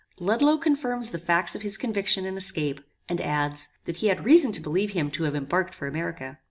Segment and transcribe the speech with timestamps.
[0.19, 4.51] "Ludloe confirms the facts of his conviction and escape; and adds, that he had reason
[4.53, 6.39] to believe him to have embarked for America.